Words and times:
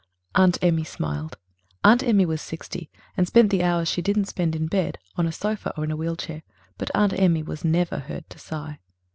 Aunt 0.33 0.57
Emmy 0.63 0.83
smiled. 0.83 1.37
Aunt 1.83 2.01
Emmy 2.01 2.25
was 2.25 2.41
sixty, 2.41 2.89
and 3.15 3.27
spent 3.27 3.51
the 3.51 3.61
hours 3.61 3.87
she 3.87 4.01
didn't 4.01 4.25
spend 4.25 4.55
in 4.55 4.63
a 4.63 4.65
bed, 4.67 4.97
on 5.15 5.27
a 5.27 5.31
sofa 5.31 5.71
or 5.77 5.83
in 5.83 5.91
a 5.91 5.95
wheel 5.95 6.15
chair; 6.15 6.41
but 6.79 6.89
Aunt 6.95 7.13
Emmy 7.13 7.43
was 7.43 7.63
never 7.63 7.99
heard 7.99 8.27
to 8.31 8.39
sigh. 8.39 8.79